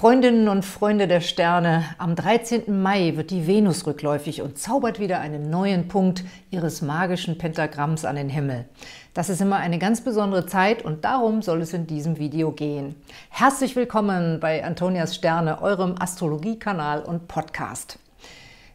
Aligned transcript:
Freundinnen 0.00 0.48
und 0.48 0.64
Freunde 0.64 1.06
der 1.06 1.20
Sterne, 1.20 1.84
am 1.98 2.16
13. 2.16 2.80
Mai 2.80 3.18
wird 3.18 3.30
die 3.30 3.46
Venus 3.46 3.86
rückläufig 3.86 4.40
und 4.40 4.56
zaubert 4.56 4.98
wieder 4.98 5.20
einen 5.20 5.50
neuen 5.50 5.88
Punkt 5.88 6.24
ihres 6.50 6.80
magischen 6.80 7.36
Pentagramms 7.36 8.06
an 8.06 8.16
den 8.16 8.30
Himmel. 8.30 8.64
Das 9.12 9.28
ist 9.28 9.42
immer 9.42 9.56
eine 9.56 9.78
ganz 9.78 10.00
besondere 10.00 10.46
Zeit 10.46 10.82
und 10.86 11.04
darum 11.04 11.42
soll 11.42 11.60
es 11.60 11.74
in 11.74 11.86
diesem 11.86 12.18
Video 12.18 12.50
gehen. 12.50 12.94
Herzlich 13.28 13.76
willkommen 13.76 14.40
bei 14.40 14.64
Antonias 14.64 15.14
Sterne, 15.14 15.60
eurem 15.60 15.96
Astrologiekanal 15.98 17.02
und 17.02 17.28
Podcast. 17.28 17.98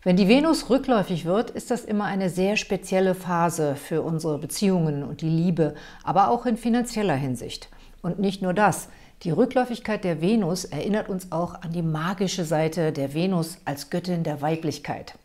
Wenn 0.03 0.17
die 0.17 0.27
Venus 0.27 0.69
rückläufig 0.69 1.25
wird, 1.25 1.49
ist 1.49 1.71
das 1.71 1.85
immer 1.85 2.03
eine 2.03 2.29
sehr 2.29 2.55
spezielle 2.55 3.15
Phase 3.15 3.75
für 3.75 4.03
unsere 4.03 4.37
Beziehungen 4.37 5.01
und 5.01 5.21
die 5.21 5.29
Liebe, 5.29 5.73
aber 6.03 6.29
auch 6.29 6.45
in 6.45 6.55
finanzieller 6.55 7.15
Hinsicht. 7.15 7.69
Und 8.03 8.19
nicht 8.19 8.43
nur 8.43 8.53
das– 8.53 8.89
die 9.25 9.31
Rückläufigkeit 9.31 10.03
der 10.03 10.21
Venus 10.21 10.65
erinnert 10.65 11.09
uns 11.09 11.31
auch 11.31 11.55
an 11.63 11.71
die 11.71 11.81
magische 11.81 12.45
Seite 12.45 12.91
der 12.91 13.15
Venus 13.15 13.57
als 13.65 13.89
Göttin 13.89 14.23
der 14.23 14.41
Weiblichkeit. 14.41 15.17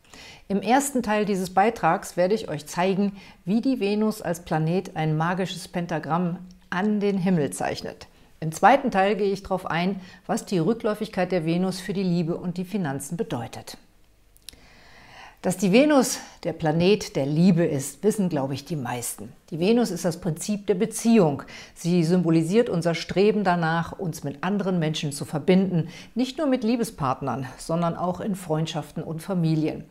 Im 0.48 0.62
ersten 0.62 1.02
Teil 1.02 1.26
dieses 1.26 1.50
Beitrags 1.50 2.16
werde 2.16 2.34
ich 2.34 2.48
euch 2.48 2.66
zeigen, 2.66 3.12
wie 3.44 3.60
die 3.60 3.78
Venus 3.78 4.22
als 4.22 4.40
Planet 4.40 4.96
ein 4.96 5.18
magisches 5.18 5.68
Pentagramm 5.68 6.38
an 6.70 6.98
den 6.98 7.18
Himmel 7.18 7.50
zeichnet. 7.50 8.06
Im 8.40 8.52
zweiten 8.52 8.90
Teil 8.90 9.16
gehe 9.16 9.32
ich 9.32 9.42
darauf 9.42 9.66
ein, 9.66 10.00
was 10.26 10.46
die 10.46 10.58
Rückläufigkeit 10.58 11.30
der 11.30 11.44
Venus 11.44 11.78
für 11.78 11.92
die 11.92 12.02
Liebe 12.02 12.36
und 12.36 12.56
die 12.56 12.64
Finanzen 12.64 13.18
bedeutet. 13.18 13.76
Dass 15.42 15.56
die 15.56 15.72
Venus 15.72 16.18
der 16.44 16.52
Planet 16.52 17.16
der 17.16 17.24
Liebe 17.24 17.64
ist, 17.64 18.04
wissen, 18.04 18.28
glaube 18.28 18.52
ich, 18.52 18.66
die 18.66 18.76
meisten. 18.76 19.32
Die 19.48 19.58
Venus 19.58 19.90
ist 19.90 20.04
das 20.04 20.20
Prinzip 20.20 20.66
der 20.66 20.74
Beziehung. 20.74 21.44
Sie 21.74 22.04
symbolisiert 22.04 22.68
unser 22.68 22.94
Streben 22.94 23.42
danach, 23.42 23.98
uns 23.98 24.22
mit 24.22 24.44
anderen 24.44 24.78
Menschen 24.78 25.12
zu 25.12 25.24
verbinden, 25.24 25.88
nicht 26.14 26.36
nur 26.36 26.46
mit 26.46 26.62
Liebespartnern, 26.62 27.46
sondern 27.56 27.96
auch 27.96 28.20
in 28.20 28.34
Freundschaften 28.34 29.02
und 29.02 29.22
Familien. 29.22 29.84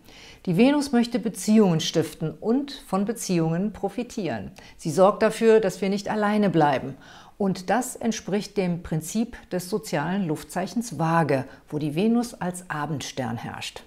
Die 0.46 0.56
Venus 0.56 0.92
möchte 0.92 1.18
Beziehungen 1.18 1.80
stiften 1.80 2.30
und 2.30 2.84
von 2.86 3.06
Beziehungen 3.06 3.74
profitieren. 3.74 4.52
Sie 4.78 4.92
sorgt 4.92 5.24
dafür, 5.24 5.62
dass 5.62 5.82
wir 5.82 5.90
nicht 5.90 6.12
alleine 6.12 6.52
bleiben. 6.52 6.96
Und 7.40 7.72
das 7.72 7.96
entspricht 7.96 8.56
dem 8.56 8.84
Prinzip 8.84 9.36
des 9.50 9.68
sozialen 9.68 10.28
Luftzeichens 10.28 11.00
Waage, 11.00 11.46
wo 11.70 11.80
die 11.80 11.96
Venus 11.96 12.36
als 12.36 12.70
Abendstern 12.70 13.36
herrscht. 13.36 13.82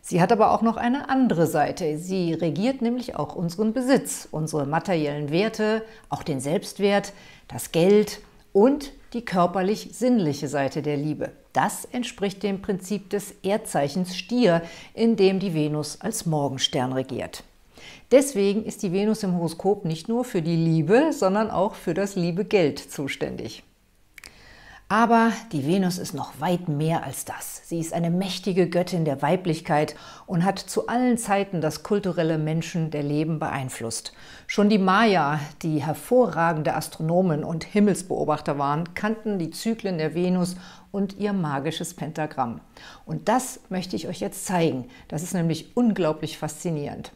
Sie 0.00 0.20
hat 0.20 0.32
aber 0.32 0.52
auch 0.52 0.62
noch 0.62 0.76
eine 0.76 1.08
andere 1.08 1.46
Seite. 1.46 1.98
Sie 1.98 2.32
regiert 2.32 2.82
nämlich 2.82 3.16
auch 3.16 3.34
unseren 3.34 3.72
Besitz, 3.72 4.26
unsere 4.30 4.66
materiellen 4.66 5.30
Werte, 5.30 5.82
auch 6.08 6.22
den 6.22 6.40
Selbstwert, 6.40 7.12
das 7.48 7.72
Geld 7.72 8.20
und 8.52 8.92
die 9.12 9.24
körperlich-sinnliche 9.24 10.48
Seite 10.48 10.82
der 10.82 10.96
Liebe. 10.96 11.32
Das 11.52 11.84
entspricht 11.84 12.42
dem 12.42 12.62
Prinzip 12.62 13.10
des 13.10 13.34
Erdzeichens 13.42 14.16
Stier, 14.16 14.62
in 14.94 15.16
dem 15.16 15.40
die 15.40 15.54
Venus 15.54 16.00
als 16.00 16.26
Morgenstern 16.26 16.92
regiert. 16.92 17.44
Deswegen 18.10 18.64
ist 18.64 18.82
die 18.82 18.92
Venus 18.92 19.22
im 19.22 19.34
Horoskop 19.34 19.84
nicht 19.84 20.08
nur 20.08 20.24
für 20.24 20.42
die 20.42 20.56
Liebe, 20.56 21.12
sondern 21.12 21.50
auch 21.50 21.74
für 21.74 21.94
das 21.94 22.16
liebe 22.16 22.44
Geld 22.44 22.78
zuständig. 22.78 23.62
Aber 24.90 25.32
die 25.52 25.66
Venus 25.66 25.98
ist 25.98 26.14
noch 26.14 26.40
weit 26.40 26.66
mehr 26.70 27.04
als 27.04 27.26
das. 27.26 27.60
Sie 27.66 27.78
ist 27.78 27.92
eine 27.92 28.10
mächtige 28.10 28.70
Göttin 28.70 29.04
der 29.04 29.20
Weiblichkeit 29.20 29.94
und 30.24 30.46
hat 30.46 30.58
zu 30.58 30.86
allen 30.86 31.18
Zeiten 31.18 31.60
das 31.60 31.82
kulturelle 31.82 32.38
Menschen 32.38 32.90
der 32.90 33.02
Leben 33.02 33.38
beeinflusst. 33.38 34.14
Schon 34.46 34.70
die 34.70 34.78
Maya, 34.78 35.40
die 35.60 35.84
hervorragende 35.84 36.74
Astronomen 36.74 37.44
und 37.44 37.64
Himmelsbeobachter 37.64 38.56
waren, 38.56 38.94
kannten 38.94 39.38
die 39.38 39.50
Zyklen 39.50 39.98
der 39.98 40.14
Venus 40.14 40.56
und 40.90 41.18
ihr 41.18 41.34
magisches 41.34 41.92
Pentagramm. 41.92 42.62
Und 43.04 43.28
das 43.28 43.60
möchte 43.68 43.94
ich 43.94 44.08
euch 44.08 44.20
jetzt 44.20 44.46
zeigen. 44.46 44.88
Das 45.08 45.22
ist 45.22 45.34
nämlich 45.34 45.76
unglaublich 45.76 46.38
faszinierend. 46.38 47.12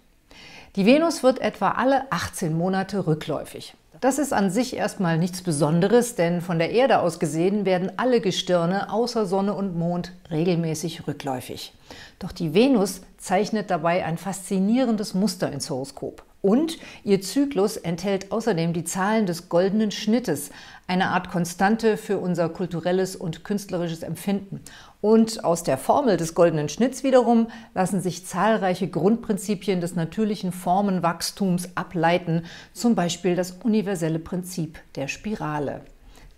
Die 0.77 0.85
Venus 0.85 1.23
wird 1.23 1.39
etwa 1.39 1.71
alle 1.71 2.13
18 2.13 2.55
Monate 2.55 3.07
rückläufig. 3.07 3.75
Das 4.03 4.19
ist 4.19 4.33
an 4.33 4.51
sich 4.51 4.75
erstmal 4.75 5.17
nichts 5.17 5.43
Besonderes, 5.43 6.17
denn 6.17 6.41
von 6.41 6.59
der 6.59 6.73
Erde 6.73 6.99
aus 6.99 7.21
gesehen 7.21 7.65
werden 7.65 7.93
alle 7.99 8.21
Gestirne 8.21 8.93
außer 8.93 9.27
Sonne 9.27 9.55
und 9.55 9.77
Mond 9.79 10.11
regelmäßig 10.29 11.07
rückläufig. 11.07 11.73
Doch 12.19 12.33
die 12.33 12.53
Venus 12.53 13.03
zeichnet 13.17 13.71
dabei 13.71 14.05
ein 14.05 14.19
faszinierendes 14.19 15.15
Muster 15.15 15.53
ins 15.53 15.71
Horoskop. 15.71 16.25
Und 16.41 16.79
ihr 17.05 17.21
Zyklus 17.21 17.77
enthält 17.77 18.33
außerdem 18.33 18.73
die 18.73 18.83
Zahlen 18.83 19.27
des 19.27 19.49
goldenen 19.49 19.93
Schnittes, 19.93 20.51
eine 20.89 21.11
Art 21.11 21.31
Konstante 21.31 21.97
für 21.97 22.19
unser 22.19 22.49
kulturelles 22.49 23.15
und 23.15 23.45
künstlerisches 23.45 24.03
Empfinden. 24.03 24.63
Und 25.03 25.45
aus 25.45 25.65
der 25.65 25.79
Formel 25.79 26.17
des 26.17 26.33
goldenen 26.33 26.69
Schnitts 26.69 27.03
wiederum 27.03 27.49
lassen 27.75 28.01
sich 28.01 28.25
zahlreiche 28.25 28.87
Grundprinzipien 28.89 29.81
des 29.81 29.97
natürlichen 29.97 30.53
Formenwachstums 30.53 31.77
ableiten, 31.77 32.45
zum 32.73 32.95
Beispiel 32.95 33.35
das 33.35 33.51
universelle 33.65 34.21
Prinzip 34.21 34.79
der 34.95 35.09
Spirale. 35.09 35.81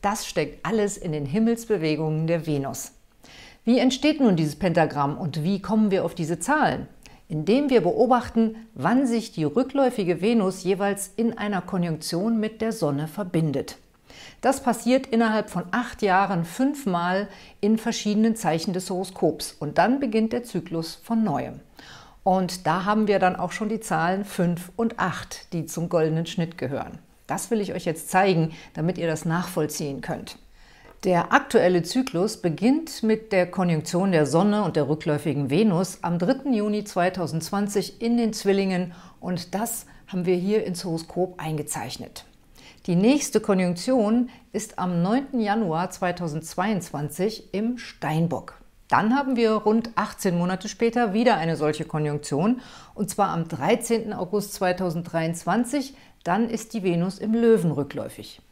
Das 0.01 0.27
steckt 0.27 0.65
alles 0.65 0.97
in 0.97 1.13
den 1.13 1.27
Himmelsbewegungen 1.27 2.27
der 2.27 2.47
Venus. 2.47 2.93
Wie 3.67 3.79
entsteht 3.79 4.21
nun 4.21 4.35
dieses 4.35 4.57
Pentagramm 4.57 5.19
und 5.19 5.45
wie 5.45 5.61
kommen 5.61 5.91
wir 5.91 6.05
auf 6.05 6.15
diese 6.17 6.41
Zahlen? 6.41 6.89
indem 7.27 7.71
wir 7.71 7.81
beobachten, 7.81 8.55
wann 8.75 9.07
sich 9.07 9.33
die 9.33 9.45
rückläufige 9.45 10.21
Venus 10.21 10.63
jeweils 10.63 11.11
in 11.17 11.37
einer 11.37 11.63
Konjunktion 11.63 12.39
mit 12.39 12.61
der 12.61 12.71
Sonne 12.71 13.09
verbindet. 13.09 13.79
Das 14.44 14.62
passiert 14.62 15.06
innerhalb 15.06 15.49
von 15.49 15.65
acht 15.71 16.03
Jahren 16.03 16.44
fünfmal 16.44 17.28
in 17.62 17.78
verschiedenen 17.78 18.37
Zeichen 18.37 18.75
des 18.75 18.91
Horoskops 18.91 19.56
und 19.59 19.78
dann 19.78 20.00
beginnt 20.00 20.34
der 20.34 20.44
Zyklus 20.44 20.97
von 21.03 21.25
neuem. 21.25 21.60
Und 22.25 22.66
da 22.66 22.84
haben 22.84 23.09
wir 23.09 23.19
dann 23.19 23.37
auch 23.37 23.53
schon 23.53 23.71
die 23.71 23.81
Zahlen 23.81 24.27
5 24.27 24.72
und 24.77 24.99
8, 24.99 25.54
die 25.54 25.65
zum 25.65 25.88
goldenen 25.88 26.27
Schnitt 26.27 26.59
gehören. 26.59 26.99
Das 27.27 27.50
will 27.50 27.59
ich 27.62 27.72
euch 27.72 27.87
jetzt 27.87 28.10
zeigen, 28.10 28.53
damit 28.75 28.99
ihr 28.99 29.06
das 29.06 29.25
nachvollziehen 29.25 30.03
könnt. 30.03 30.37
Der 31.04 31.33
aktuelle 31.33 31.83
Zyklus 31.83 32.37
beginnt 32.37 33.03
mit 33.03 33.33
der 33.33 33.50
Konjunktion 33.50 34.12
der 34.12 34.27
Sonne 34.27 34.62
und 34.65 34.77
der 34.77 34.91
rückläufigen 34.91 35.49
Venus 35.49 36.00
am 36.03 36.19
3. 36.19 36.50
Juni 36.50 36.84
2020 36.84 38.03
in 38.03 38.19
den 38.19 38.34
Zwillingen 38.34 38.93
und 39.21 39.54
das 39.54 39.87
haben 40.06 40.27
wir 40.27 40.37
hier 40.37 40.66
ins 40.66 40.84
Horoskop 40.84 41.41
eingezeichnet. 41.41 42.27
Die 42.87 42.97
nächste 42.97 43.41
Konjunktion 43.41 44.28
ist 44.53 44.78
am 44.78 45.00
9. 45.00 45.41
Januar 45.41 45.89
2022 45.89 47.55
im 47.55 47.78
Steinbock. 47.78 48.61
Dann 48.89 49.17
haben 49.17 49.37
wir 49.37 49.53
rund 49.53 49.93
18 49.95 50.37
Monate 50.37 50.69
später 50.69 51.15
wieder 51.15 51.39
eine 51.39 51.56
solche 51.56 51.87
Konjunktion, 51.87 52.61
und 52.95 53.09
zwar 53.09 53.28
am 53.28 53.49
13. 53.49 54.12
August 54.12 54.53
2023. 54.53 55.95
Dann 56.25 56.50
ist 56.50 56.75
die 56.75 56.83
Venus 56.83 57.19
im 57.19 57.33
Löwen 57.33 57.71
rückläufig. 57.71 58.43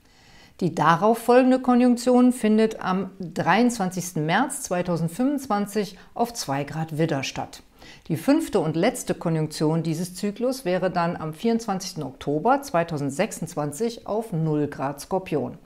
Die 0.60 0.74
darauf 0.74 1.18
folgende 1.18 1.60
Konjunktion 1.60 2.32
findet 2.32 2.80
am 2.80 3.10
23. 3.20 4.16
März 4.16 4.62
2025 4.62 5.98
auf 6.14 6.32
2 6.32 6.64
Grad 6.64 6.96
Widder 6.96 7.22
statt. 7.22 7.62
Die 8.08 8.16
fünfte 8.16 8.60
und 8.60 8.76
letzte 8.76 9.14
Konjunktion 9.14 9.82
dieses 9.82 10.14
Zyklus 10.14 10.64
wäre 10.64 10.90
dann 10.90 11.16
am 11.16 11.34
24. 11.34 12.04
Oktober 12.04 12.62
2026 12.62 14.06
auf 14.06 14.32
0 14.32 14.66
Grad 14.68 15.00
Skorpion. 15.00 15.58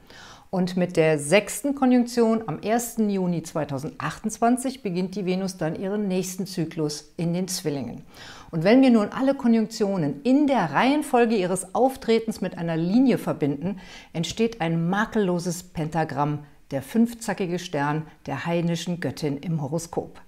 Und 0.51 0.77
mit 0.77 0.97
der 0.97 1.19
sechsten 1.19 1.75
Konjunktion 1.75 2.45
am 2.47 2.61
1. 2.65 2.97
Juni 3.09 3.43
2028 3.43 4.83
beginnt 4.83 5.17
die 5.17 5.27
Venus 5.27 5.57
dann 5.57 5.75
ihren 5.75 6.09
nächsten 6.09 6.47
Zyklus 6.47 7.13
in 7.17 7.35
den 7.35 7.49
Zwillingen. 7.49 8.03
Und 8.51 8.63
wenn 8.63 8.81
wir 8.81 8.91
nun 8.91 9.09
alle 9.09 9.35
Konjunktionen 9.35 10.23
in 10.23 10.47
der 10.47 10.73
Reihenfolge 10.73 11.35
ihres 11.35 11.75
Auftretens 11.75 12.41
mit 12.41 12.57
einer 12.57 12.77
Linie 12.77 13.19
verbinden, 13.19 13.81
entsteht 14.13 14.61
ein 14.61 14.89
makelloses 14.89 15.63
Pentagramm, 15.63 16.45
der 16.71 16.83
fünfzackige 16.83 17.59
Stern 17.59 18.07
der 18.27 18.47
heidnischen 18.47 19.01
Göttin 19.01 19.37
im 19.39 19.61
Horoskop. 19.61 20.21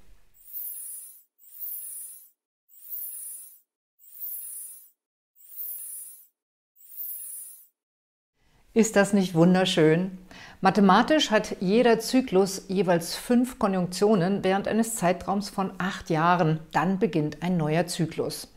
Ist 8.79 8.95
das 8.95 9.13
nicht 9.13 9.35
wunderschön? 9.35 10.19
Mathematisch 10.61 11.33
hat 11.33 11.57
jeder 11.59 11.99
Zyklus 11.99 12.67
jeweils 12.69 13.17
fünf 13.17 13.59
Konjunktionen 13.59 14.45
während 14.45 14.69
eines 14.69 14.95
Zeitraums 14.95 15.51
von 15.51 15.73
acht 15.79 16.11
Jahren. 16.11 16.61
Dann 16.71 17.01
beginnt 17.01 17.43
ein 17.43 17.57
neuer 17.57 17.89
Zyklus. 17.89 18.55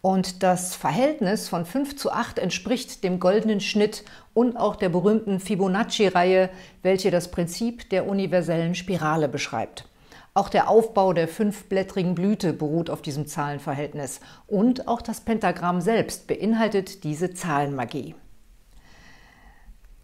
Und 0.00 0.44
das 0.44 0.76
Verhältnis 0.76 1.48
von 1.48 1.66
5 1.66 1.96
zu 1.96 2.12
8 2.12 2.38
entspricht 2.38 3.02
dem 3.02 3.18
goldenen 3.18 3.58
Schnitt 3.60 4.04
und 4.34 4.56
auch 4.56 4.76
der 4.76 4.88
berühmten 4.88 5.40
Fibonacci-Reihe, 5.40 6.48
welche 6.84 7.10
das 7.10 7.32
Prinzip 7.32 7.90
der 7.90 8.06
universellen 8.06 8.76
Spirale 8.76 9.28
beschreibt. 9.28 9.88
Auch 10.32 10.48
der 10.48 10.70
Aufbau 10.70 11.12
der 11.12 11.26
fünfblättrigen 11.26 12.14
Blüte 12.14 12.52
beruht 12.52 12.88
auf 12.88 13.02
diesem 13.02 13.26
Zahlenverhältnis 13.26 14.20
und 14.46 14.86
auch 14.86 15.02
das 15.02 15.22
Pentagramm 15.22 15.80
selbst 15.80 16.28
beinhaltet 16.28 17.02
diese 17.02 17.34
Zahlenmagie. 17.34 18.14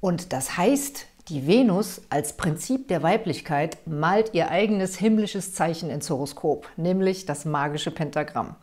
Und 0.03 0.33
das 0.33 0.59
heißt, 0.59 1.07
Die 1.29 1.47
Venus 1.47 2.03
als 2.11 2.37
Prinzip 2.37 2.89
der 2.89 3.05
Weiblichkeit 3.05 3.79
malt 3.87 4.35
ihr 4.35 4.51
eigenes 4.51 4.97
himmlisches 4.97 5.55
Zeichen 5.55 5.89
ins 5.89 6.11
Horoskop, 6.11 6.69
nämlich 6.77 7.27
das 7.27 7.45
magische 7.45 7.93
Pentagramm. 7.93 8.57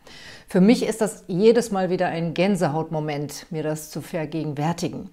Für 0.50 0.60
mich 0.60 0.86
ist 0.86 1.00
das 1.00 1.24
jedes 1.28 1.72
Mal 1.72 1.90
wieder 1.90 2.08
ein 2.08 2.34
Gänsehautmoment, 2.34 3.46
mir 3.50 3.64
das 3.64 3.90
zu 3.90 4.02
vergegenwärtigen. 4.02 5.10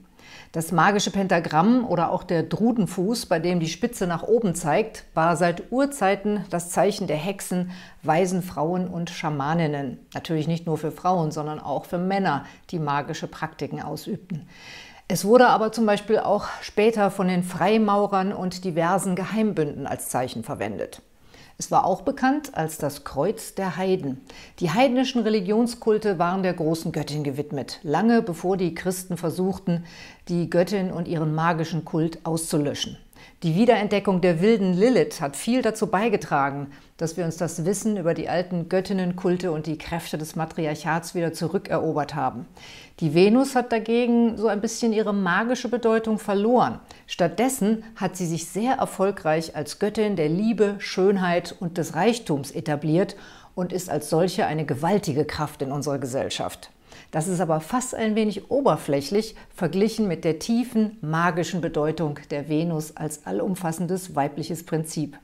Das 0.50 0.72
magische 0.72 1.12
Pentagramm 1.12 1.86
oder 1.86 2.10
auch 2.10 2.24
der 2.24 2.42
Drudenfuß, 2.42 3.26
bei 3.26 3.38
dem 3.38 3.60
die 3.60 3.68
Spitze 3.68 4.08
nach 4.08 4.24
oben 4.24 4.56
zeigt, 4.56 5.04
war 5.14 5.36
seit 5.36 5.70
Urzeiten 5.70 6.44
das 6.50 6.70
Zeichen 6.70 7.06
der 7.06 7.16
Hexen, 7.16 7.70
weisen 8.02 8.42
Frauen 8.42 8.88
und 8.88 9.10
Schamaninnen. 9.10 10.00
Natürlich 10.14 10.48
nicht 10.48 10.66
nur 10.66 10.78
für 10.78 10.90
Frauen, 10.90 11.30
sondern 11.30 11.60
auch 11.60 11.84
für 11.84 11.98
Männer, 11.98 12.44
die 12.70 12.80
magische 12.80 13.28
Praktiken 13.28 13.80
ausübten. 13.80 14.48
Es 15.08 15.24
wurde 15.24 15.46
aber 15.46 15.70
zum 15.70 15.86
Beispiel 15.86 16.18
auch 16.18 16.46
später 16.62 17.12
von 17.12 17.28
den 17.28 17.44
Freimaurern 17.44 18.32
und 18.32 18.64
diversen 18.64 19.14
Geheimbünden 19.14 19.86
als 19.86 20.08
Zeichen 20.08 20.42
verwendet. 20.42 21.00
Es 21.58 21.70
war 21.70 21.86
auch 21.86 22.02
bekannt 22.02 22.50
als 22.54 22.76
das 22.76 23.04
Kreuz 23.04 23.54
der 23.54 23.76
Heiden. 23.76 24.20
Die 24.58 24.72
heidnischen 24.72 25.22
Religionskulte 25.22 26.18
waren 26.18 26.42
der 26.42 26.54
großen 26.54 26.90
Göttin 26.90 27.22
gewidmet, 27.22 27.78
lange 27.84 28.20
bevor 28.20 28.56
die 28.56 28.74
Christen 28.74 29.16
versuchten, 29.16 29.84
die 30.28 30.50
Göttin 30.50 30.90
und 30.90 31.06
ihren 31.06 31.34
magischen 31.36 31.84
Kult 31.84 32.26
auszulöschen. 32.26 32.98
Die 33.44 33.54
Wiederentdeckung 33.54 34.20
der 34.20 34.40
wilden 34.40 34.74
Lilith 34.74 35.20
hat 35.20 35.36
viel 35.36 35.62
dazu 35.62 35.86
beigetragen, 35.86 36.72
dass 36.96 37.16
wir 37.16 37.24
uns 37.24 37.36
das 37.36 37.64
Wissen 37.64 37.96
über 37.96 38.14
die 38.14 38.28
alten 38.28 38.68
Göttinnenkulte 38.68 39.52
und 39.52 39.66
die 39.66 39.78
Kräfte 39.78 40.18
des 40.18 40.36
Matriarchats 40.36 41.14
wieder 41.14 41.32
zurückerobert 41.32 42.14
haben. 42.14 42.46
Die 43.00 43.14
Venus 43.14 43.54
hat 43.54 43.72
dagegen 43.72 44.38
so 44.38 44.48
ein 44.48 44.60
bisschen 44.60 44.92
ihre 44.92 45.12
magische 45.12 45.68
Bedeutung 45.68 46.18
verloren. 46.18 46.80
Stattdessen 47.06 47.84
hat 47.96 48.16
sie 48.16 48.26
sich 48.26 48.46
sehr 48.46 48.76
erfolgreich 48.76 49.54
als 49.54 49.78
Göttin 49.78 50.16
der 50.16 50.28
Liebe, 50.28 50.76
Schönheit 50.78 51.54
und 51.60 51.76
des 51.76 51.94
Reichtums 51.94 52.50
etabliert 52.50 53.16
und 53.54 53.72
ist 53.72 53.90
als 53.90 54.08
solche 54.08 54.46
eine 54.46 54.64
gewaltige 54.64 55.24
Kraft 55.24 55.62
in 55.62 55.72
unserer 55.72 55.98
Gesellschaft. 55.98 56.70
Das 57.10 57.28
ist 57.28 57.40
aber 57.40 57.60
fast 57.60 57.94
ein 57.94 58.14
wenig 58.14 58.50
oberflächlich 58.50 59.36
verglichen 59.54 60.08
mit 60.08 60.24
der 60.24 60.38
tiefen 60.38 60.98
magischen 61.02 61.60
Bedeutung 61.60 62.18
der 62.30 62.48
Venus 62.48 62.96
als 62.96 63.26
allumfassendes 63.26 64.14
weibliches 64.14 64.64
Prinzip. 64.64 65.18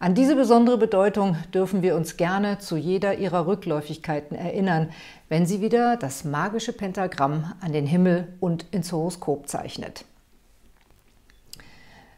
An 0.00 0.14
diese 0.14 0.36
besondere 0.36 0.78
Bedeutung 0.78 1.36
dürfen 1.52 1.82
wir 1.82 1.96
uns 1.96 2.16
gerne 2.16 2.58
zu 2.58 2.76
jeder 2.76 3.18
ihrer 3.18 3.48
Rückläufigkeiten 3.48 4.36
erinnern, 4.36 4.90
wenn 5.28 5.44
sie 5.44 5.60
wieder 5.60 5.96
das 5.96 6.24
magische 6.24 6.72
Pentagramm 6.72 7.52
an 7.60 7.72
den 7.72 7.84
Himmel 7.84 8.28
und 8.38 8.66
ins 8.70 8.92
Horoskop 8.92 9.48
zeichnet. 9.48 10.04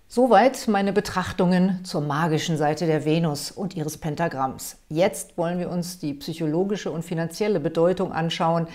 Soweit 0.08 0.68
meine 0.68 0.92
Betrachtungen 0.92 1.82
zur 1.84 2.02
magischen 2.02 2.58
Seite 2.58 2.84
der 2.84 3.06
Venus 3.06 3.50
und 3.50 3.74
ihres 3.76 3.96
Pentagramms. 3.96 4.76
Jetzt 4.90 5.38
wollen 5.38 5.58
wir 5.58 5.70
uns 5.70 6.00
die 6.00 6.14
psychologische 6.14 6.90
und 6.90 7.02
finanzielle 7.02 7.60
Bedeutung 7.60 8.12
anschauen, 8.12 8.66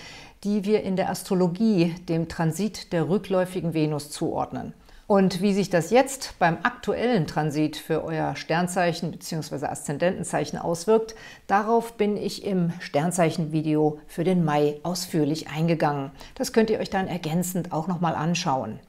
die 0.43 0.63
wir 0.63 0.81
in 0.81 0.95
der 0.95 1.11
Astrologie 1.11 1.93
dem 2.07 2.27
Transit 2.27 2.91
der 2.91 3.07
rückläufigen 3.07 3.75
Venus 3.75 4.09
zuordnen. 4.09 4.73
Und 5.07 5.41
wie 5.41 5.53
sich 5.53 5.69
das 5.69 5.91
jetzt 5.91 6.33
beim 6.39 6.57
aktuellen 6.63 7.27
Transit 7.27 7.77
für 7.77 8.03
euer 8.03 8.35
Sternzeichen 8.35 9.11
bzw. 9.11 9.67
Aszendentenzeichen 9.67 10.57
auswirkt, 10.57 11.13
darauf 11.45 11.93
bin 11.93 12.17
ich 12.17 12.43
im 12.43 12.73
Sternzeichen-Video 12.79 13.99
für 14.07 14.23
den 14.23 14.43
Mai 14.43 14.79
ausführlich 14.81 15.47
eingegangen. 15.49 16.09
Das 16.33 16.53
könnt 16.53 16.71
ihr 16.71 16.79
euch 16.79 16.89
dann 16.89 17.07
ergänzend 17.07 17.71
auch 17.71 17.87
nochmal 17.87 18.15
anschauen. 18.15 18.79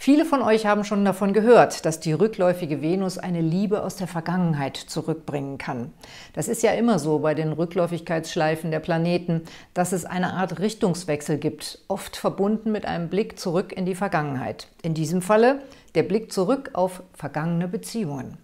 Viele 0.00 0.24
von 0.24 0.42
euch 0.42 0.64
haben 0.64 0.84
schon 0.84 1.04
davon 1.04 1.32
gehört, 1.32 1.84
dass 1.84 1.98
die 1.98 2.12
rückläufige 2.12 2.80
Venus 2.80 3.18
eine 3.18 3.40
Liebe 3.40 3.82
aus 3.82 3.96
der 3.96 4.06
Vergangenheit 4.06 4.76
zurückbringen 4.76 5.58
kann. 5.58 5.92
Das 6.34 6.46
ist 6.46 6.62
ja 6.62 6.70
immer 6.70 7.00
so 7.00 7.18
bei 7.18 7.34
den 7.34 7.52
Rückläufigkeitsschleifen 7.52 8.70
der 8.70 8.78
Planeten, 8.78 9.42
dass 9.74 9.90
es 9.90 10.04
eine 10.04 10.34
Art 10.34 10.60
Richtungswechsel 10.60 11.36
gibt, 11.36 11.80
oft 11.88 12.16
verbunden 12.16 12.70
mit 12.70 12.86
einem 12.86 13.08
Blick 13.08 13.40
zurück 13.40 13.72
in 13.72 13.86
die 13.86 13.96
Vergangenheit. 13.96 14.68
In 14.82 14.94
diesem 14.94 15.20
Falle 15.20 15.62
der 15.96 16.04
Blick 16.04 16.32
zurück 16.32 16.70
auf 16.74 17.02
vergangene 17.12 17.66
Beziehungen. 17.66 18.38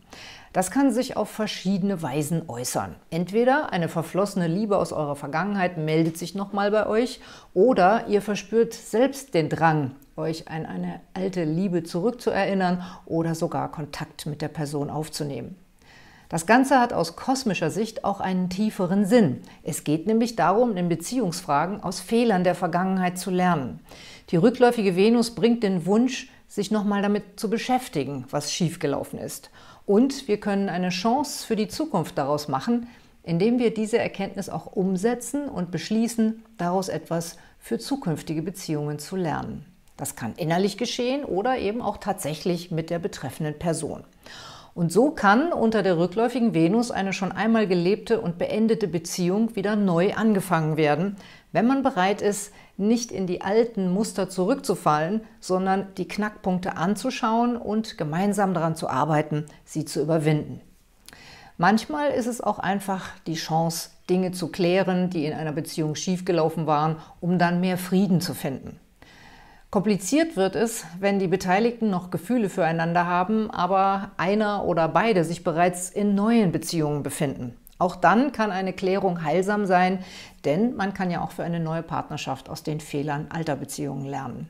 Das 0.54 0.70
kann 0.70 0.92
sich 0.92 1.16
auf 1.16 1.30
verschiedene 1.30 2.00
Weisen 2.00 2.48
äußern. 2.48 2.94
Entweder 3.10 3.72
eine 3.72 3.88
verflossene 3.88 4.46
Liebe 4.46 4.78
aus 4.78 4.92
eurer 4.92 5.16
Vergangenheit 5.16 5.78
meldet 5.78 6.16
sich 6.16 6.36
nochmal 6.36 6.70
bei 6.70 6.86
euch 6.86 7.18
oder 7.54 8.06
ihr 8.06 8.22
verspürt 8.22 8.72
selbst 8.72 9.34
den 9.34 9.48
Drang, 9.48 9.96
euch 10.16 10.46
an 10.46 10.64
eine 10.64 11.00
alte 11.12 11.42
Liebe 11.42 11.82
zurückzuerinnern 11.82 12.84
oder 13.04 13.34
sogar 13.34 13.72
Kontakt 13.72 14.26
mit 14.26 14.42
der 14.42 14.48
Person 14.48 14.90
aufzunehmen. 14.90 15.56
Das 16.28 16.46
Ganze 16.46 16.78
hat 16.78 16.92
aus 16.92 17.16
kosmischer 17.16 17.70
Sicht 17.70 18.04
auch 18.04 18.20
einen 18.20 18.48
tieferen 18.48 19.06
Sinn. 19.06 19.42
Es 19.64 19.82
geht 19.82 20.06
nämlich 20.06 20.36
darum, 20.36 20.76
in 20.76 20.88
Beziehungsfragen 20.88 21.82
aus 21.82 21.98
Fehlern 21.98 22.44
der 22.44 22.54
Vergangenheit 22.54 23.18
zu 23.18 23.32
lernen. 23.32 23.80
Die 24.30 24.36
rückläufige 24.36 24.94
Venus 24.94 25.34
bringt 25.34 25.64
den 25.64 25.84
Wunsch, 25.84 26.28
sich 26.54 26.70
nochmal 26.70 27.02
damit 27.02 27.40
zu 27.40 27.50
beschäftigen, 27.50 28.26
was 28.30 28.52
schiefgelaufen 28.52 29.18
ist. 29.18 29.50
Und 29.86 30.28
wir 30.28 30.38
können 30.38 30.68
eine 30.68 30.90
Chance 30.90 31.44
für 31.44 31.56
die 31.56 31.66
Zukunft 31.66 32.16
daraus 32.16 32.46
machen, 32.46 32.86
indem 33.24 33.58
wir 33.58 33.74
diese 33.74 33.98
Erkenntnis 33.98 34.48
auch 34.48 34.66
umsetzen 34.66 35.48
und 35.48 35.72
beschließen, 35.72 36.44
daraus 36.56 36.88
etwas 36.88 37.38
für 37.58 37.80
zukünftige 37.80 38.42
Beziehungen 38.42 39.00
zu 39.00 39.16
lernen. 39.16 39.66
Das 39.96 40.14
kann 40.14 40.34
innerlich 40.36 40.78
geschehen 40.78 41.24
oder 41.24 41.58
eben 41.58 41.82
auch 41.82 41.96
tatsächlich 41.96 42.70
mit 42.70 42.88
der 42.88 43.00
betreffenden 43.00 43.58
Person. 43.58 44.04
Und 44.74 44.92
so 44.92 45.10
kann 45.10 45.52
unter 45.52 45.82
der 45.82 45.98
rückläufigen 45.98 46.54
Venus 46.54 46.92
eine 46.92 47.12
schon 47.12 47.32
einmal 47.32 47.66
gelebte 47.66 48.20
und 48.20 48.38
beendete 48.38 48.86
Beziehung 48.86 49.56
wieder 49.56 49.74
neu 49.74 50.14
angefangen 50.14 50.76
werden, 50.76 51.16
wenn 51.50 51.66
man 51.66 51.82
bereit 51.82 52.22
ist, 52.22 52.52
nicht 52.76 53.12
in 53.12 53.26
die 53.26 53.42
alten 53.42 53.92
Muster 53.92 54.28
zurückzufallen, 54.28 55.22
sondern 55.40 55.86
die 55.96 56.08
Knackpunkte 56.08 56.76
anzuschauen 56.76 57.56
und 57.56 57.98
gemeinsam 57.98 58.54
daran 58.54 58.76
zu 58.76 58.88
arbeiten, 58.88 59.46
sie 59.64 59.84
zu 59.84 60.02
überwinden. 60.02 60.60
Manchmal 61.56 62.10
ist 62.10 62.26
es 62.26 62.40
auch 62.40 62.58
einfach 62.58 63.10
die 63.26 63.34
Chance, 63.34 63.90
Dinge 64.10 64.32
zu 64.32 64.48
klären, 64.48 65.08
die 65.08 65.24
in 65.24 65.32
einer 65.32 65.52
Beziehung 65.52 65.94
schiefgelaufen 65.94 66.66
waren, 66.66 66.96
um 67.20 67.38
dann 67.38 67.60
mehr 67.60 67.78
Frieden 67.78 68.20
zu 68.20 68.34
finden. 68.34 68.80
Kompliziert 69.70 70.36
wird 70.36 70.56
es, 70.56 70.84
wenn 71.00 71.18
die 71.18 71.26
Beteiligten 71.26 71.90
noch 71.90 72.10
Gefühle 72.10 72.48
füreinander 72.48 73.06
haben, 73.06 73.50
aber 73.50 74.12
einer 74.16 74.64
oder 74.64 74.88
beide 74.88 75.24
sich 75.24 75.42
bereits 75.42 75.90
in 75.90 76.14
neuen 76.14 76.52
Beziehungen 76.52 77.02
befinden. 77.02 77.56
Auch 77.84 77.96
dann 77.96 78.32
kann 78.32 78.50
eine 78.50 78.72
Klärung 78.72 79.24
heilsam 79.24 79.66
sein, 79.66 79.98
denn 80.46 80.74
man 80.74 80.94
kann 80.94 81.10
ja 81.10 81.22
auch 81.22 81.32
für 81.32 81.44
eine 81.44 81.60
neue 81.60 81.82
Partnerschaft 81.82 82.48
aus 82.48 82.62
den 82.62 82.80
Fehlern 82.80 83.26
alter 83.28 83.56
Beziehungen 83.56 84.06
lernen. 84.06 84.48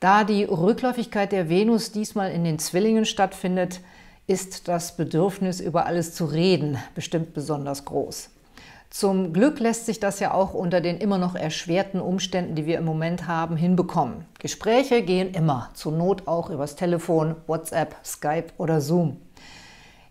Da 0.00 0.24
die 0.24 0.42
Rückläufigkeit 0.42 1.30
der 1.30 1.48
Venus 1.48 1.92
diesmal 1.92 2.32
in 2.32 2.42
den 2.42 2.58
Zwillingen 2.58 3.04
stattfindet, 3.04 3.78
ist 4.26 4.66
das 4.66 4.96
Bedürfnis, 4.96 5.60
über 5.60 5.86
alles 5.86 6.16
zu 6.16 6.24
reden, 6.24 6.78
bestimmt 6.96 7.32
besonders 7.32 7.84
groß. 7.84 8.30
Zum 8.90 9.32
Glück 9.32 9.60
lässt 9.60 9.86
sich 9.86 10.00
das 10.00 10.18
ja 10.18 10.34
auch 10.34 10.52
unter 10.52 10.80
den 10.80 10.98
immer 10.98 11.18
noch 11.18 11.36
erschwerten 11.36 12.00
Umständen, 12.00 12.56
die 12.56 12.66
wir 12.66 12.78
im 12.78 12.84
Moment 12.84 13.28
haben, 13.28 13.56
hinbekommen. 13.56 14.24
Gespräche 14.40 15.02
gehen 15.02 15.32
immer, 15.32 15.70
zur 15.74 15.92
Not 15.92 16.26
auch 16.26 16.50
übers 16.50 16.74
Telefon, 16.74 17.36
WhatsApp, 17.46 17.94
Skype 18.04 18.48
oder 18.58 18.80
Zoom. 18.80 19.18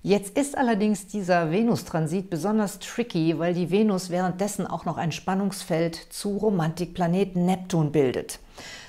Jetzt 0.03 0.36
ist 0.36 0.58
allerdings 0.58 1.05
dieser 1.05 1.51
Venus-Transit 1.51 2.31
besonders 2.31 2.79
tricky, 2.79 3.38
weil 3.38 3.53
die 3.53 3.70
Venus 3.70 4.10
währenddessen 4.10 4.65
auch 4.65 4.84
noch 4.84 4.98
ein 4.98 5.12
Spannungsfeld 5.12 5.96
zu 5.96 6.38
Romantikplaneten 6.38 7.46
Neptun 7.46 7.91
bildet. 7.91 8.39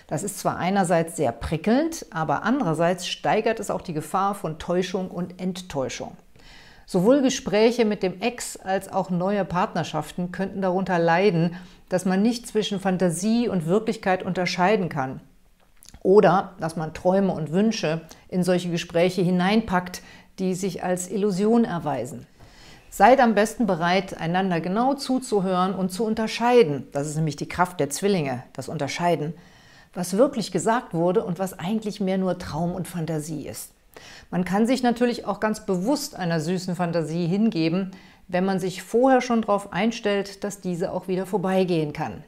Das 0.07 0.23
ist 0.23 0.38
zwar 0.38 0.57
einerseits 0.57 1.16
sehr 1.16 1.33
prickelnd, 1.33 2.07
aber 2.11 2.45
andererseits 2.45 3.07
steigert 3.07 3.61
es 3.61 3.71
auch 3.71 3.83
die 3.83 3.92
Gefahr 3.92 4.35
von 4.35 4.59
Täuschung 4.59 5.11
und 5.11 5.38
Enttäuschung. 5.38 6.16
Sowohl 6.87 7.21
Gespräche 7.21 7.85
mit 7.85 8.02
dem 8.02 8.23
Ex 8.23 8.57
als 8.57 8.90
auch 8.90 9.11
neue 9.11 9.45
Partnerschaften 9.45 10.33
könnten 10.33 10.62
darunter 10.62 10.99
leiden, 10.99 11.57
dass 11.90 12.07
man 12.07 12.23
nicht 12.23 12.47
zwischen 12.47 12.81
Fantasie 12.81 13.50
und 13.50 13.66
Wirklichkeit 13.66 14.23
unterscheiden 14.23 14.88
kann. 14.88 15.21
Oder 16.02 16.54
dass 16.59 16.75
man 16.75 16.95
Träume 16.95 17.33
und 17.33 17.52
Wünsche 17.52 18.00
in 18.28 18.42
solche 18.42 18.71
Gespräche 18.71 19.23
hineinpackt, 19.23 20.02
die 20.39 20.55
sich 20.55 20.83
als 20.83 21.11
Illusion 21.11 21.65
erweisen. 21.65 22.27
Seid 22.91 23.21
am 23.21 23.35
besten 23.35 23.67
bereit, 23.67 24.19
einander 24.19 24.61
genau 24.61 24.95
zuzuhören 24.95 25.75
und 25.75 25.91
zu 25.91 26.05
unterscheiden. 26.05 26.87
Das 26.93 27.07
ist 27.07 27.17
nämlich 27.17 27.37
die 27.37 27.49
Kraft 27.49 27.81
der 27.81 27.89
Zwillinge, 27.89 28.43
das 28.53 28.69
Unterscheiden, 28.69 29.33
was 29.95 30.17
wirklich 30.17 30.53
gesagt 30.53 30.93
wurde 30.93 31.25
und 31.25 31.39
was 31.39 31.59
eigentlich 31.59 32.01
mehr 32.01 32.19
nur 32.19 32.39
Traum 32.39 32.75
und 32.75 32.89
Fantasie 32.89 33.47
ist. 33.49 33.73
Man 34.31 34.45
kann 34.45 34.67
sich 34.67 34.83
natürlich 34.83 35.27
auch 35.27 35.41
ganz 35.41 35.65
bewusst 35.65 36.17
einer 36.17 36.41
süßen 36.41 36.77
Fantasie 36.77 37.27
hingeben, 37.27 37.93
wenn 38.29 38.45
man 38.45 38.61
sich 38.61 38.83
vorher 38.83 39.21
schon 39.21 39.43
darauf 39.43 39.73
einstellt, 39.73 40.45
dass 40.45 40.61
diese 40.61 40.93
auch 40.93 41.09
wieder 41.09 41.27
vorbeigehen 41.27 41.93
kann. 41.93 42.25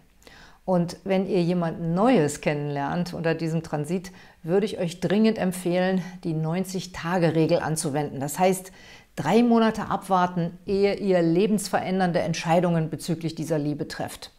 Und 0.64 0.97
wenn 1.04 1.26
ihr 1.26 1.42
jemand 1.42 1.80
Neues 1.94 2.40
kennenlernt 2.40 3.12
unter 3.12 3.35
diesem 3.35 3.62
Transit, 3.62 4.12
würde 4.42 4.64
ich 4.64 4.78
euch 4.78 5.00
dringend 5.00 5.38
empfehlen, 5.38 6.02
die 6.25 6.35
90-Tage-Regel 6.35 7.59
anzuwenden. 7.59 8.18
Das 8.18 8.38
heißt, 8.38 8.73
drei 9.14 9.42
Monate 9.42 9.90
abwarten, 9.90 10.59
ehe 10.64 10.94
ihr 10.94 11.21
lebensverändernde 11.21 12.21
Entscheidungen 12.21 12.88
bezüglich 12.88 13.35
dieser 13.35 13.59
Liebe 13.59 13.88
trefft. 13.88 14.30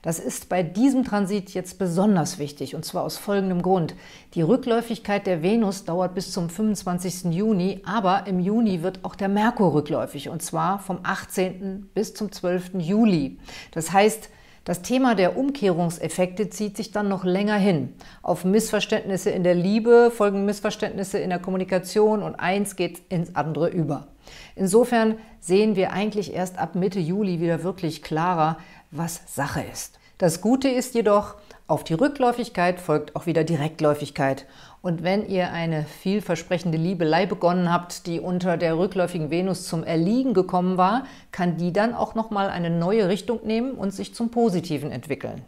Das 0.00 0.18
ist 0.18 0.48
bei 0.48 0.62
diesem 0.62 1.04
Transit 1.04 1.50
jetzt 1.52 1.78
besonders 1.78 2.38
wichtig, 2.38 2.74
und 2.74 2.84
zwar 2.84 3.02
aus 3.02 3.16
folgendem 3.16 3.60
Grund. 3.60 3.94
Die 4.34 4.42
Rückläufigkeit 4.42 5.26
der 5.26 5.42
Venus 5.42 5.84
dauert 5.84 6.14
bis 6.14 6.32
zum 6.32 6.48
25. 6.48 7.34
Juni, 7.34 7.82
aber 7.84 8.26
im 8.26 8.38
Juni 8.38 8.82
wird 8.82 9.04
auch 9.04 9.16
der 9.16 9.28
Merkur 9.28 9.74
rückläufig, 9.74 10.28
und 10.28 10.42
zwar 10.42 10.78
vom 10.78 11.00
18. 11.02 11.90
bis 11.92 12.14
zum 12.14 12.30
12. 12.30 12.74
Juli. 12.78 13.38
Das 13.72 13.92
heißt, 13.92 14.30
das 14.66 14.82
Thema 14.82 15.14
der 15.14 15.36
Umkehrungseffekte 15.38 16.50
zieht 16.50 16.76
sich 16.76 16.90
dann 16.90 17.06
noch 17.06 17.22
länger 17.22 17.54
hin. 17.54 17.94
Auf 18.20 18.44
Missverständnisse 18.44 19.30
in 19.30 19.44
der 19.44 19.54
Liebe 19.54 20.10
folgen 20.12 20.44
Missverständnisse 20.44 21.18
in 21.18 21.30
der 21.30 21.38
Kommunikation 21.38 22.20
und 22.20 22.34
eins 22.34 22.74
geht 22.74 23.00
ins 23.08 23.36
andere 23.36 23.68
über. 23.68 24.08
Insofern 24.56 25.18
sehen 25.38 25.76
wir 25.76 25.92
eigentlich 25.92 26.34
erst 26.34 26.58
ab 26.58 26.74
Mitte 26.74 26.98
Juli 26.98 27.40
wieder 27.40 27.62
wirklich 27.62 28.02
klarer, 28.02 28.58
was 28.90 29.22
Sache 29.32 29.62
ist. 29.72 30.00
Das 30.18 30.40
Gute 30.40 30.68
ist 30.68 30.96
jedoch, 30.96 31.36
auf 31.68 31.84
die 31.84 31.94
Rückläufigkeit 31.94 32.80
folgt 32.80 33.14
auch 33.14 33.26
wieder 33.26 33.44
Direktläufigkeit. 33.44 34.46
Und 34.86 35.02
wenn 35.02 35.28
ihr 35.28 35.52
eine 35.52 35.82
vielversprechende 35.82 36.78
Liebelei 36.78 37.26
begonnen 37.26 37.72
habt, 37.72 38.06
die 38.06 38.20
unter 38.20 38.56
der 38.56 38.78
rückläufigen 38.78 39.32
Venus 39.32 39.66
zum 39.66 39.82
Erliegen 39.82 40.32
gekommen 40.32 40.76
war, 40.76 41.06
kann 41.32 41.56
die 41.56 41.72
dann 41.72 41.92
auch 41.92 42.14
nochmal 42.14 42.50
eine 42.50 42.70
neue 42.70 43.08
Richtung 43.08 43.40
nehmen 43.44 43.72
und 43.72 43.92
sich 43.92 44.14
zum 44.14 44.30
Positiven 44.30 44.92
entwickeln. 44.92 45.42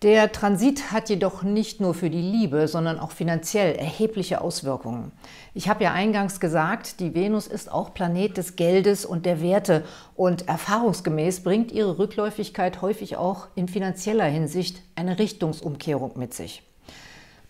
Der 0.00 0.32
Transit 0.32 0.92
hat 0.92 1.10
jedoch 1.10 1.42
nicht 1.42 1.78
nur 1.82 1.92
für 1.92 2.08
die 2.08 2.22
Liebe, 2.22 2.68
sondern 2.68 2.98
auch 2.98 3.10
finanziell 3.10 3.74
erhebliche 3.76 4.40
Auswirkungen. 4.40 5.12
Ich 5.52 5.68
habe 5.68 5.84
ja 5.84 5.92
eingangs 5.92 6.40
gesagt, 6.40 7.00
die 7.00 7.14
Venus 7.14 7.46
ist 7.46 7.70
auch 7.70 7.92
Planet 7.92 8.38
des 8.38 8.56
Geldes 8.56 9.04
und 9.04 9.26
der 9.26 9.42
Werte 9.42 9.84
und 10.16 10.48
erfahrungsgemäß 10.48 11.42
bringt 11.42 11.70
ihre 11.70 11.98
Rückläufigkeit 11.98 12.80
häufig 12.80 13.18
auch 13.18 13.48
in 13.56 13.68
finanzieller 13.68 14.24
Hinsicht 14.24 14.80
eine 14.94 15.18
Richtungsumkehrung 15.18 16.12
mit 16.18 16.32
sich. 16.32 16.62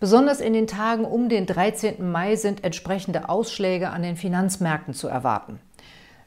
Besonders 0.00 0.40
in 0.40 0.52
den 0.52 0.68
Tagen 0.68 1.04
um 1.04 1.28
den 1.28 1.46
13. 1.46 2.08
Mai 2.08 2.36
sind 2.36 2.62
entsprechende 2.62 3.28
Ausschläge 3.28 3.90
an 3.90 4.02
den 4.02 4.14
Finanzmärkten 4.16 4.94
zu 4.94 5.08
erwarten. 5.08 5.58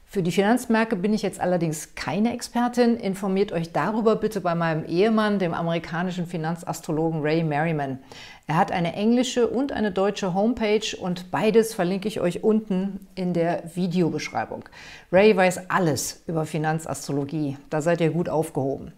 Für 0.06 0.22
die 0.22 0.34
Finanzmärkte 0.34 0.98
bin 0.98 1.14
ich 1.14 1.22
jetzt 1.22 1.40
allerdings 1.40 1.96
keine 1.96 2.34
Expertin. 2.34 2.98
Informiert 2.98 3.54
euch 3.54 3.72
darüber 3.72 4.18
bitte 4.18 4.42
bei 4.42 4.56
meinem 4.56 4.84
Ehemann, 4.84 5.40
dem 5.40 5.54
amerikanischen 5.54 6.26
Finanzastrologen 6.26 7.22
Ray 7.22 7.46
Merriman. 7.46 8.00
Er 8.46 8.58
hat 8.58 8.74
eine 8.74 8.92
englische 8.92 9.48
und 9.48 9.72
eine 9.72 9.94
deutsche 9.94 10.34
Homepage 10.34 10.98
und 11.00 11.32
beides 11.32 11.74
verlinke 11.74 12.10
ich 12.10 12.20
euch 12.20 12.44
unten 12.44 13.08
in 13.16 13.34
der 13.34 13.64
Videobeschreibung. 13.74 14.66
Ray 15.14 15.34
weiß 15.34 15.70
alles 15.70 16.24
über 16.28 16.46
Finanzastrologie. 16.46 17.56
Da 17.70 17.82
seid 17.82 18.02
ihr 18.02 18.10
gut 18.10 18.28
aufgehoben. 18.28 18.92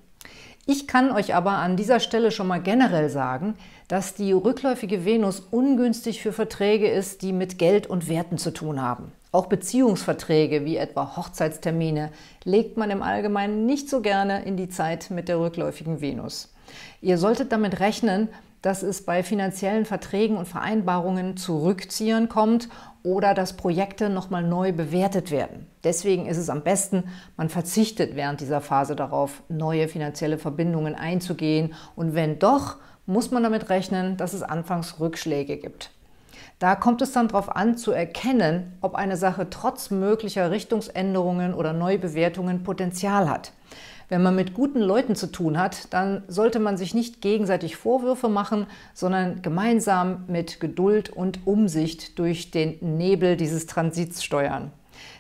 Ich 0.65 0.87
kann 0.87 1.11
euch 1.11 1.35
aber 1.35 1.51
an 1.51 1.75
dieser 1.75 1.99
Stelle 1.99 2.31
schon 2.31 2.47
mal 2.47 2.61
generell 2.61 3.09
sagen, 3.09 3.55
dass 3.89 4.15
die 4.15 4.31
rückläufige 4.31 5.03
Venus 5.03 5.41
ungünstig 5.51 6.21
für 6.21 6.31
Verträge 6.31 6.89
ist, 6.89 7.21
die 7.21 7.33
mit 7.33 7.59
Geld 7.59 7.85
und 7.85 8.07
Werten 8.07 8.37
zu 8.37 8.51
tun 8.51 8.81
haben. 8.81 9.11
Auch 9.33 9.47
Beziehungsverträge 9.47 10.63
wie 10.63 10.77
etwa 10.77 11.17
Hochzeitstermine 11.17 12.11
legt 12.45 12.77
man 12.77 12.91
im 12.91 13.01
Allgemeinen 13.01 13.65
nicht 13.65 13.89
so 13.89 13.99
gerne 13.99 14.45
in 14.45 14.55
die 14.55 14.69
Zeit 14.69 15.09
mit 15.09 15.27
der 15.27 15.39
rückläufigen 15.39 15.99
Venus. 15.99 16.53
Ihr 17.01 17.17
solltet 17.17 17.51
damit 17.51 17.81
rechnen, 17.81 18.29
dass 18.63 18.81
es 18.81 19.05
bei 19.05 19.21
finanziellen 19.21 19.85
Verträgen 19.85 20.37
und 20.37 20.47
Vereinbarungen 20.47 21.37
zu 21.37 21.63
Rückziehern 21.63 22.29
kommt 22.29 22.69
oder 23.03 23.33
dass 23.33 23.57
Projekte 23.57 24.09
nochmal 24.09 24.41
neu 24.41 24.71
bewertet 24.71 25.29
werden. 25.29 25.67
Deswegen 25.83 26.25
ist 26.25 26.37
es 26.37 26.49
am 26.49 26.63
besten, 26.63 27.03
man 27.35 27.49
verzichtet 27.49 28.15
während 28.15 28.39
dieser 28.39 28.61
Phase 28.61 28.95
darauf, 28.95 29.43
neue 29.49 29.87
finanzielle 29.89 30.37
Verbindungen 30.37 30.95
einzugehen 30.95 31.73
und 31.95 32.15
wenn 32.15 32.39
doch, 32.39 32.77
muss 33.05 33.31
man 33.31 33.43
damit 33.43 33.69
rechnen, 33.69 34.15
dass 34.15 34.33
es 34.33 34.43
anfangs 34.43 34.99
Rückschläge 35.01 35.57
gibt. 35.57 35.91
Da 36.59 36.75
kommt 36.75 37.01
es 37.01 37.11
dann 37.11 37.27
darauf 37.27 37.53
an, 37.53 37.75
zu 37.75 37.91
erkennen, 37.91 38.77
ob 38.79 38.95
eine 38.95 39.17
Sache 39.17 39.49
trotz 39.49 39.91
möglicher 39.91 40.51
Richtungsänderungen 40.51 41.53
oder 41.53 41.73
Neubewertungen 41.73 42.63
Potenzial 42.63 43.29
hat. 43.29 43.51
Wenn 44.13 44.21
man 44.21 44.35
mit 44.35 44.53
guten 44.53 44.79
Leuten 44.79 45.15
zu 45.15 45.31
tun 45.31 45.57
hat, 45.57 45.91
dann 45.91 46.21
sollte 46.27 46.59
man 46.59 46.77
sich 46.77 46.93
nicht 46.93 47.19
gegenseitig 47.19 47.77
Vorwürfe 47.77 48.29
machen, 48.29 48.67
sondern 48.93 49.41
gemeinsam 49.41 50.25
mit 50.27 50.59
Geduld 50.59 51.09
und 51.09 51.47
Umsicht 51.47 52.19
durch 52.19 52.51
den 52.51 52.77
Nebel 52.99 53.37
dieses 53.37 53.65
Transits 53.65 54.23
steuern. 54.23 54.71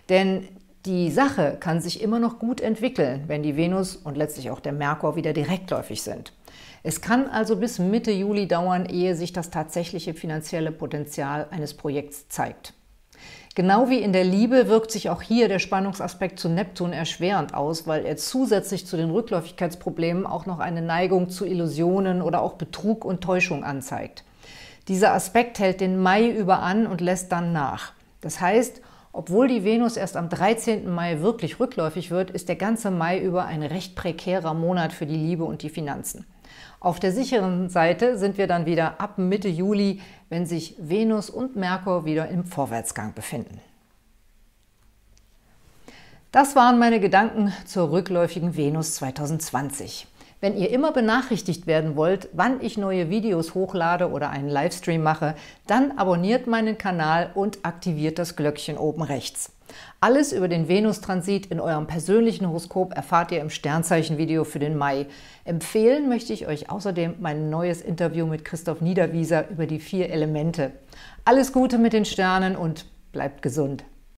Denn 0.09 0.47
die 0.85 1.09
Sache 1.09 1.57
kann 1.59 1.81
sich 1.81 2.03
immer 2.03 2.19
noch 2.19 2.37
gut 2.37 2.61
entwickeln, 2.61 3.23
wenn 3.25 3.41
die 3.41 3.57
Venus 3.57 3.95
und 3.95 4.15
letztlich 4.15 4.51
auch 4.51 4.59
der 4.59 4.73
Merkur 4.73 5.15
wieder 5.15 5.33
direktläufig 5.33 6.03
sind. 6.03 6.31
Es 6.83 7.01
kann 7.01 7.27
also 7.27 7.55
bis 7.55 7.79
Mitte 7.79 8.11
Juli 8.11 8.47
dauern, 8.47 8.85
ehe 8.85 9.15
sich 9.15 9.33
das 9.33 9.49
tatsächliche 9.49 10.13
finanzielle 10.13 10.71
Potenzial 10.71 11.47
eines 11.49 11.73
Projekts 11.73 12.29
zeigt. 12.29 12.75
Genau 13.55 13.87
wie 13.87 13.99
in 13.99 14.13
der 14.13 14.23
Liebe 14.23 14.67
wirkt 14.67 14.89
sich 14.89 15.11
auch 15.11 15.21
hier 15.21 15.47
der 15.47 15.59
Spannungsaspekt 15.59 16.39
zu 16.39 16.49
Neptun 16.49 16.91
erschwerend 16.91 17.53
aus, 17.53 17.85
weil 17.85 18.03
er 18.03 18.17
zusätzlich 18.17 18.87
zu 18.87 18.97
den 18.97 19.11
Rückläufigkeitsproblemen 19.11 20.25
auch 20.25 20.47
noch 20.47 20.57
eine 20.57 20.81
Neigung 20.81 21.29
zu 21.29 21.45
Illusionen 21.45 22.23
oder 22.23 22.41
auch 22.41 22.53
Betrug 22.53 23.05
und 23.05 23.21
Täuschung 23.21 23.63
anzeigt. 23.63 24.23
Dieser 24.87 25.13
Aspekt 25.13 25.59
hält 25.59 25.81
den 25.81 26.01
Mai 26.01 26.29
über 26.29 26.63
an 26.63 26.87
und 26.87 26.99
lässt 26.99 27.31
dann 27.31 27.53
nach. 27.53 27.93
Das 28.21 28.41
heißt, 28.41 28.81
obwohl 29.11 29.47
die 29.47 29.63
Venus 29.63 29.97
erst 29.97 30.17
am 30.17 30.29
13. 30.29 30.89
Mai 30.89 31.21
wirklich 31.21 31.59
rückläufig 31.59 32.09
wird, 32.09 32.31
ist 32.31 32.49
der 32.49 32.55
ganze 32.55 32.89
Mai 32.89 33.19
über 33.19 33.45
ein 33.45 33.61
recht 33.61 33.95
prekärer 33.95 34.55
Monat 34.55 34.93
für 34.93 35.05
die 35.05 35.15
Liebe 35.15 35.43
und 35.43 35.61
die 35.61 35.69
Finanzen. 35.69 36.25
Auf 36.79 36.99
der 36.99 37.11
sicheren 37.11 37.69
Seite 37.69 38.17
sind 38.17 38.37
wir 38.37 38.47
dann 38.47 38.65
wieder 38.65 38.99
ab 38.99 39.17
Mitte 39.17 39.47
Juli, 39.47 40.01
wenn 40.29 40.45
sich 40.45 40.75
Venus 40.77 41.29
und 41.29 41.55
Merkur 41.55 42.05
wieder 42.05 42.27
im 42.27 42.45
Vorwärtsgang 42.45 43.13
befinden. 43.13 43.61
Das 46.33 46.55
waren 46.55 46.79
meine 46.79 46.99
Gedanken 46.99 47.53
zur 47.65 47.91
rückläufigen 47.91 48.57
Venus 48.57 48.95
2020. 48.95 50.07
Wenn 50.41 50.57
ihr 50.57 50.71
immer 50.71 50.91
benachrichtigt 50.91 51.67
werden 51.67 51.95
wollt, 51.95 52.27
wann 52.33 52.59
ich 52.59 52.77
neue 52.77 53.09
Videos 53.09 53.53
hochlade 53.53 54.11
oder 54.11 54.29
einen 54.29 54.49
Livestream 54.49 55.01
mache, 55.01 55.35
dann 55.67 55.97
abonniert 55.97 56.47
meinen 56.47 56.77
Kanal 56.77 57.31
und 57.33 57.59
aktiviert 57.63 58.19
das 58.19 58.35
Glöckchen 58.35 58.77
oben 58.77 59.03
rechts. 59.03 59.52
Alles 59.99 60.33
über 60.33 60.47
den 60.47 60.67
Venustransit 60.67 61.45
in 61.47 61.59
eurem 61.59 61.87
persönlichen 61.87 62.47
Horoskop 62.47 62.93
erfahrt 62.93 63.31
ihr 63.31 63.41
im 63.41 63.49
Sternzeichen-Video 63.49 64.43
für 64.43 64.59
den 64.59 64.77
Mai. 64.77 65.07
Empfehlen 65.45 66.09
möchte 66.09 66.33
ich 66.33 66.47
euch 66.47 66.69
außerdem 66.69 67.15
mein 67.19 67.49
neues 67.49 67.81
Interview 67.81 68.25
mit 68.25 68.45
Christoph 68.45 68.81
Niederwieser 68.81 69.49
über 69.49 69.65
die 69.65 69.79
vier 69.79 70.09
Elemente. 70.09 70.71
Alles 71.25 71.53
Gute 71.53 71.77
mit 71.77 71.93
den 71.93 72.05
Sternen 72.05 72.55
und 72.55 72.85
bleibt 73.11 73.41
gesund! 73.41 73.83